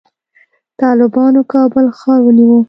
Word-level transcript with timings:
طالبانو 0.81 1.41
کابل 1.53 1.85
ښار 1.99 2.19
ونیو 2.25 2.57